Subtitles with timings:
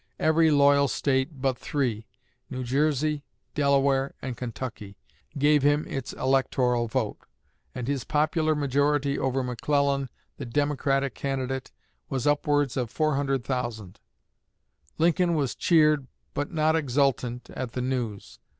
[0.19, 2.07] Every loyal State but three
[2.49, 4.97] New Jersey, Delaware, and Kentucky
[5.37, 7.19] gave him its electoral vote;
[7.75, 11.71] and his popular majority over McClellan, the Democratic candidate,
[12.09, 13.99] was upwards of 400,000.
[14.97, 18.39] Lincoln was cheered but not exultant at the news.